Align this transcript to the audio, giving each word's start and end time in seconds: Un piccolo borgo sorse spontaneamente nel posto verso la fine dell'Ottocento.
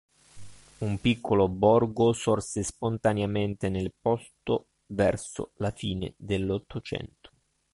Un 0.79 0.99
piccolo 0.99 1.47
borgo 1.47 2.11
sorse 2.11 2.63
spontaneamente 2.63 3.69
nel 3.69 3.93
posto 4.01 4.69
verso 4.87 5.51
la 5.57 5.69
fine 5.69 6.15
dell'Ottocento. 6.17 7.29